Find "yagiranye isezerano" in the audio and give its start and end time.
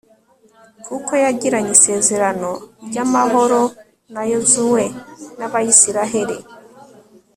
1.23-2.51